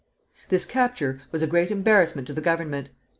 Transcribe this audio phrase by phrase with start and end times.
[0.49, 2.89] This capture was a great embarrassment to the Government.